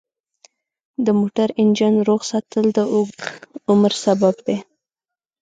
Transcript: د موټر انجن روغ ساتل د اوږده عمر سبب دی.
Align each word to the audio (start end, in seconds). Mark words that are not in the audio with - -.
د 1.05 1.07
موټر 1.19 1.47
انجن 1.61 1.93
روغ 2.07 2.21
ساتل 2.31 2.65
د 2.77 2.79
اوږده 2.93 3.25
عمر 3.69 3.91
سبب 4.05 4.35
دی. 4.47 4.57